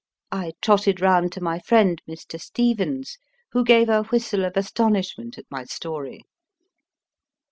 I 0.31 0.53
trotted 0.63 0.99
round 0.99 1.31
to 1.33 1.41
my 1.43 1.59
friend, 1.59 2.01
Mr. 2.09 2.41
Stevens, 2.41 3.19
who 3.51 3.63
gave 3.63 3.87
a 3.87 4.01
whistle 4.01 4.45
of 4.45 4.57
astonishment 4.57 5.37
at 5.37 5.45
my 5.51 5.63
story. 5.65 6.23